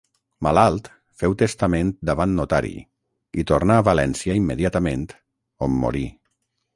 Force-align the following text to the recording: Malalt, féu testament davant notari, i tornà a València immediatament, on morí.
Malalt, 0.45 0.87
féu 1.23 1.35
testament 1.41 1.91
davant 2.09 2.33
notari, 2.39 2.73
i 3.43 3.47
tornà 3.53 3.77
a 3.83 3.87
València 3.91 4.39
immediatament, 4.39 5.05
on 5.67 5.77
morí. 5.85 6.03